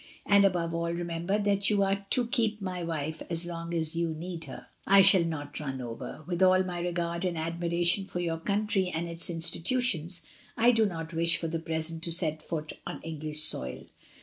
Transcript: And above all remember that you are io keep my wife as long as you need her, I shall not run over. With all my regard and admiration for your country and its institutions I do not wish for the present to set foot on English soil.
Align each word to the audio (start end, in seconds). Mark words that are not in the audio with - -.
And 0.25 0.43
above 0.45 0.73
all 0.73 0.91
remember 0.91 1.37
that 1.37 1.69
you 1.69 1.83
are 1.83 1.91
io 2.11 2.23
keep 2.25 2.59
my 2.59 2.81
wife 2.81 3.21
as 3.29 3.45
long 3.45 3.71
as 3.71 3.95
you 3.95 4.15
need 4.15 4.45
her, 4.45 4.65
I 4.87 5.03
shall 5.03 5.23
not 5.23 5.59
run 5.59 5.79
over. 5.79 6.23
With 6.25 6.41
all 6.41 6.63
my 6.63 6.79
regard 6.79 7.23
and 7.23 7.37
admiration 7.37 8.05
for 8.05 8.19
your 8.19 8.39
country 8.39 8.89
and 8.89 9.07
its 9.07 9.29
institutions 9.29 10.23
I 10.57 10.71
do 10.71 10.87
not 10.87 11.13
wish 11.13 11.37
for 11.37 11.49
the 11.49 11.59
present 11.59 12.01
to 12.05 12.11
set 12.11 12.41
foot 12.41 12.73
on 12.87 13.03
English 13.03 13.43
soil. 13.43 13.85